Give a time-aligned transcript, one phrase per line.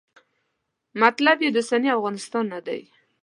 [1.01, 2.67] مطلب یې د اوسني افغانستان نه و.